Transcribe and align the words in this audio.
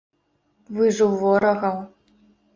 Вы 0.77 0.87
ж 1.01 1.11
у 1.11 1.21
ворагаў. 1.21 1.77